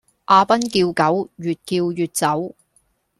[0.25, 2.55] 阿崩叫狗越叫越走